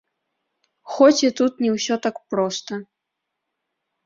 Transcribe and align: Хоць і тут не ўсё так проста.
Хоць 0.93 1.23
і 1.27 1.31
тут 1.41 1.51
не 1.65 1.69
ўсё 1.75 1.95
так 2.07 2.15
проста. 2.35 2.81